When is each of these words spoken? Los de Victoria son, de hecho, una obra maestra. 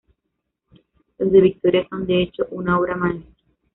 Los 1.19 1.31
de 1.31 1.41
Victoria 1.41 1.85
son, 1.87 2.07
de 2.07 2.23
hecho, 2.23 2.47
una 2.49 2.79
obra 2.79 2.95
maestra. 2.95 3.35